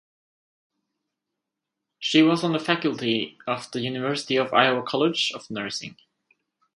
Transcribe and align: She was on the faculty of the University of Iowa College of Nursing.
She 1.99 2.23
was 2.23 2.43
on 2.43 2.53
the 2.53 2.59
faculty 2.59 3.37
of 3.45 3.69
the 3.71 3.81
University 3.81 4.35
of 4.35 4.51
Iowa 4.51 4.81
College 4.81 5.31
of 5.35 5.51
Nursing. 5.51 5.95